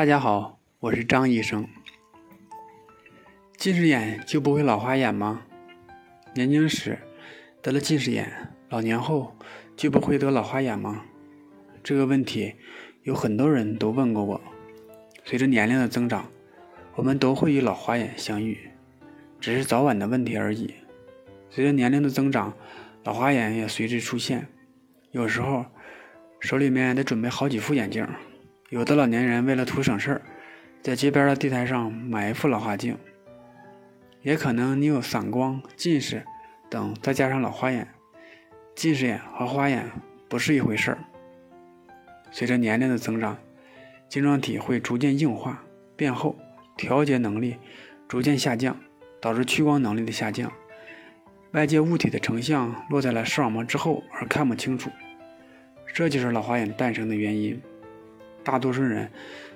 [0.00, 1.68] 大家好，我是张医生。
[3.58, 5.42] 近视眼就不会老花眼吗？
[6.34, 6.98] 年轻时
[7.60, 9.36] 得了近视眼，老年后
[9.76, 11.04] 就不会得老花眼吗？
[11.82, 12.54] 这个问题
[13.02, 14.40] 有很多人都问过我。
[15.26, 16.30] 随着年龄的增长，
[16.94, 18.70] 我们都会与老花眼相遇，
[19.38, 20.72] 只是早晚的问题而已。
[21.50, 22.56] 随着年龄的增长，
[23.04, 24.48] 老花眼也随之出现。
[25.10, 25.66] 有时候
[26.40, 28.08] 手里面得准备好几副眼镜。
[28.70, 30.22] 有的老年人为了图省事儿，
[30.80, 32.96] 在街边的地摊上买一副老花镜。
[34.22, 36.24] 也可能你有散光、近视
[36.70, 37.88] 等，再加上老花眼。
[38.76, 39.90] 近视眼和花眼
[40.28, 40.98] 不是一回事儿。
[42.30, 43.36] 随着年龄的增长，
[44.08, 45.64] 晶状体会逐渐硬化、
[45.96, 46.38] 变厚，
[46.76, 47.56] 调节能力
[48.06, 48.76] 逐渐下降，
[49.20, 50.52] 导致屈光能力的下降。
[51.50, 54.90] 外界物体的成像落在了视网膜之后而看不清楚，
[55.92, 57.60] 这就是老花眼诞生的原因。
[58.50, 59.08] 大多数人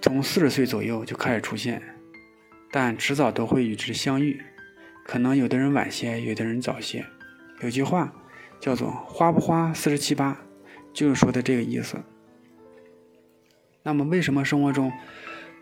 [0.00, 1.82] 从四十岁左右就开始出现，
[2.72, 4.40] 但迟早都会与之相遇。
[5.04, 7.04] 可能有的人晚些，有的人早些。
[7.60, 8.10] 有句话
[8.58, 10.40] 叫做“花不花四十七八”，
[10.94, 11.98] 就是说的这个意思。
[13.82, 14.90] 那么，为什么生活中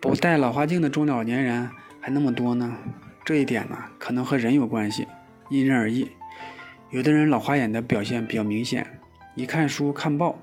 [0.00, 1.68] 不戴老花镜的中老年人
[2.00, 2.78] 还那么多呢？
[3.24, 5.04] 这一点呢，可能和人有关系，
[5.50, 6.08] 因人而异。
[6.90, 8.86] 有的人老花眼的表现比较明显，
[9.34, 10.40] 一看书、看报，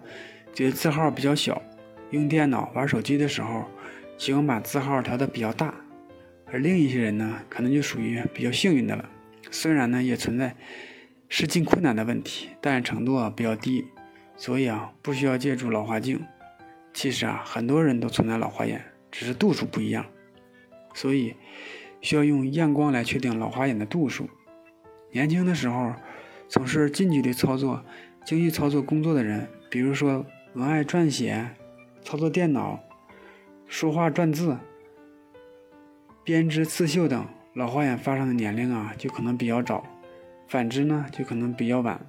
[0.54, 1.61] 觉得字号比较小。
[2.14, 3.66] 用电脑玩手机的时候，
[4.19, 5.73] 喜欢把字号调的比较大，
[6.45, 9.09] 而另一些人呢，可能就属于比较幸运的了。
[9.50, 10.55] 虽然呢也存在
[11.28, 13.86] 视近困难的问题，但程度啊比较低，
[14.38, 16.23] 所以啊不需要借助老花镜。
[16.94, 20.05] 其实啊很多人都存在老花眼，只是度数不一样，
[20.94, 21.33] 所以
[22.00, 24.30] 需要用验光来确定老花眼的度数。
[25.11, 25.92] 年轻的时候
[26.48, 27.83] 从事近距离操作、
[28.23, 31.50] 精细操作工作的人，比如说文案撰写。
[32.04, 32.80] 操作电脑、
[33.68, 34.58] 说话、篆字、
[36.23, 39.84] 编织、刺绣等，老花眼发生的年龄啊，就可能比较早；
[40.48, 42.00] 反之呢，就可能比较晚。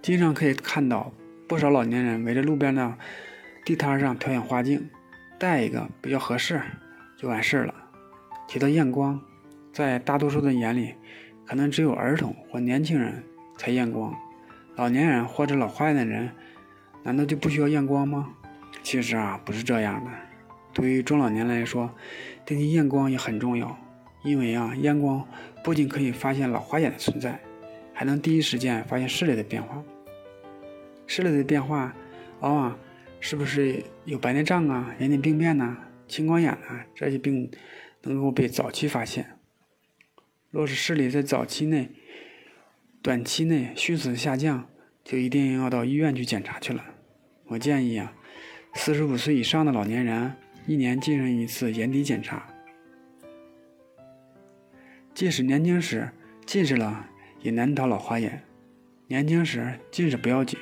[0.00, 1.12] 经常可以看到
[1.46, 2.96] 不少老年人围着路边的
[3.64, 4.88] 地摊上挑选花镜，
[5.38, 6.60] 戴一个比较合适
[7.18, 7.74] 就完事了。
[8.48, 9.20] 提到验光，
[9.72, 10.94] 在大多数的眼里，
[11.44, 13.22] 可能只有儿童或年轻人
[13.58, 14.14] 才验光。
[14.80, 16.30] 老年人或者老花眼的人，
[17.02, 18.30] 难道就不需要验光吗？
[18.82, 20.10] 其实啊，不是这样的。
[20.72, 21.94] 对于中老年来说，
[22.46, 23.78] 定期验光也很重要，
[24.24, 25.28] 因为啊，验光
[25.62, 27.38] 不仅可以发现老花眼的存在，
[27.92, 29.84] 还能第一时间发现视力的变化。
[31.06, 31.94] 视力的变化，
[32.38, 32.78] 往往
[33.20, 35.76] 是不是有白内障啊、眼底病变呐、
[36.08, 37.50] 青光眼啊这些病，
[38.04, 39.36] 能够被早期发现。
[40.50, 41.90] 若是视力在早期内，
[43.02, 44.68] 短期内迅速下降，
[45.02, 46.84] 就一定要到医院去检查去了。
[47.46, 48.12] 我建议啊，
[48.74, 50.34] 四十五岁以上的老年人
[50.66, 52.46] 一年进行一次眼底检查。
[55.14, 56.10] 即使年轻时
[56.44, 57.08] 近视了，
[57.40, 58.42] 也难逃老花眼。
[59.06, 60.58] 年轻时近视不要紧，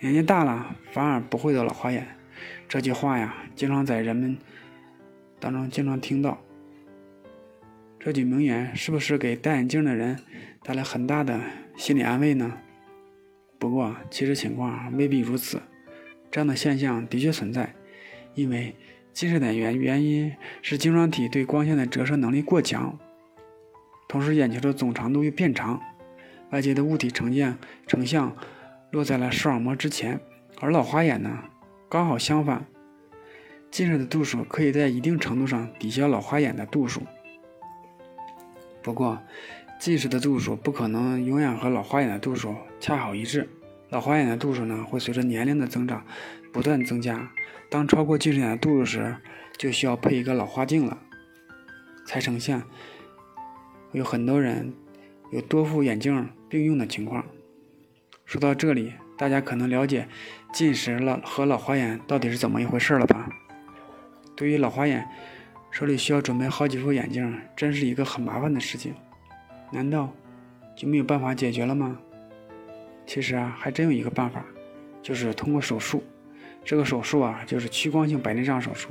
[0.00, 2.06] 年纪大了反而不会得老花眼。
[2.68, 4.36] 这句话呀，经常在人们
[5.40, 6.43] 当中经常听到。
[8.04, 10.18] 这句名言是不是给戴眼镜的人
[10.62, 11.40] 带来很大的
[11.74, 12.52] 心理安慰呢？
[13.58, 15.58] 不过，其实情况未必如此。
[16.30, 17.74] 这样的现象的确存在，
[18.34, 18.76] 因为
[19.14, 22.94] 近视的原原因是晶状体对光线的折射能力过强，
[24.06, 25.80] 同时眼球的总长度又变长，
[26.50, 27.56] 外界的物体呈现
[27.86, 28.36] 成像
[28.90, 30.20] 落在了视网膜之前。
[30.60, 31.44] 而老花眼呢，
[31.88, 32.66] 刚好相反，
[33.70, 37.00] 近视的度数可以在一定程度上抵消老花眼的度数。
[38.84, 39.18] 不过，
[39.80, 43.48] 近视的度数不可能永远和老花眼的度数恰好一致。
[43.88, 46.04] 老花眼的度数呢，会随着年龄的增长
[46.52, 47.30] 不断增加。
[47.70, 49.16] 当超过近视眼的度数时，
[49.56, 50.98] 就需要配一个老花镜了，
[52.04, 52.62] 才呈现。
[53.92, 54.74] 有很多人
[55.32, 57.24] 有多副眼镜并用的情况。
[58.26, 60.06] 说到这里，大家可能了解
[60.52, 63.30] 近视了和老花眼到底是怎么一回事了吧？
[64.36, 65.08] 对于老花眼，
[65.74, 68.94] 手里需要准备好几副眼镜，真是一个很麻烦的事情。
[69.72, 70.08] 难道
[70.76, 71.98] 就没有办法解决了吗？
[73.04, 74.44] 其实啊，还真有一个办法，
[75.02, 76.00] 就是通过手术。
[76.64, 78.90] 这个手术啊，就是屈光性白内障手术。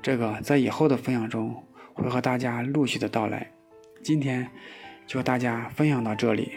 [0.00, 1.54] 这个在以后的分享中
[1.92, 3.46] 会和大家陆续的到来。
[4.02, 4.48] 今天
[5.06, 6.52] 就和大家分享到这里。